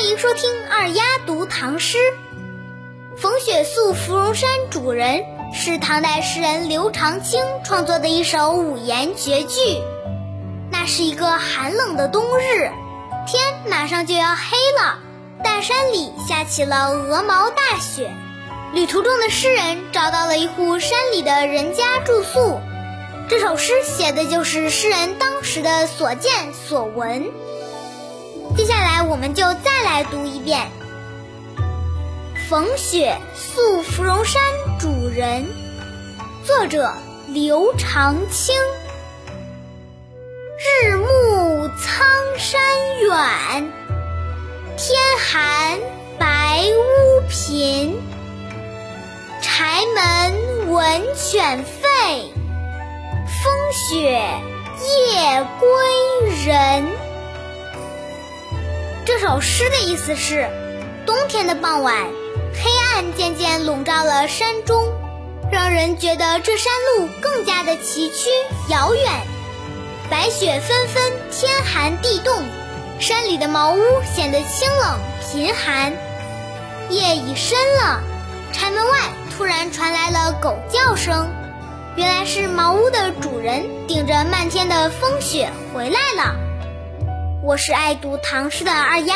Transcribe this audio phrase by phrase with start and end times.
[0.00, 1.98] 欢迎收听二丫读唐诗。
[3.18, 9.58] 逢雪宿芙蓉山主人是唐代诗人刘长卿创作的一首五言绝句。
[10.72, 12.70] 那是一个寒冷的冬日，
[13.26, 15.00] 天马上就要黑了，
[15.44, 18.10] 大山里下起了鹅毛大雪。
[18.72, 22.58] 旅途中的诗人找到了一户山里的人家住宿。
[23.28, 27.30] 这首诗写的就是诗人当时的所见所闻。
[28.56, 30.66] 接下来，我们就再来读一遍
[32.48, 34.42] 《逢雪宿芙蓉山
[34.78, 35.44] 主人》，
[36.46, 36.92] 作者
[37.28, 38.54] 刘长卿。
[40.84, 42.60] 日暮苍山
[43.00, 43.72] 远，
[44.76, 45.78] 天寒
[46.18, 47.98] 白屋贫。
[49.40, 52.30] 柴门闻犬吠，
[53.42, 55.68] 风雪夜归
[56.44, 57.09] 人。
[59.06, 60.48] 这首诗的意思是：
[61.06, 61.94] 冬天的傍晚，
[62.52, 64.86] 黑暗渐渐笼罩了山中，
[65.50, 68.28] 让人觉得这山路更加的崎岖
[68.68, 69.10] 遥远。
[70.10, 72.42] 白雪纷纷，天寒地冻，
[72.98, 75.92] 山里的茅屋显得清冷贫寒。
[76.90, 78.02] 夜已深了，
[78.52, 78.98] 柴门外
[79.36, 81.28] 突然传来了狗叫声，
[81.96, 86.49] 原来是茅屋的主人顶着漫天的风雪回来了。
[87.42, 89.14] 我是爱读唐诗的二丫，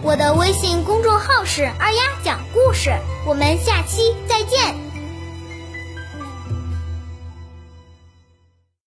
[0.00, 2.96] 我的微信公众号是二丫讲故事，
[3.26, 4.85] 我们下期再见。